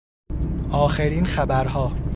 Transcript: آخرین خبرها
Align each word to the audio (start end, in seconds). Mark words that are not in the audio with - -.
آخرین 0.71 1.25
خبرها 1.25 1.91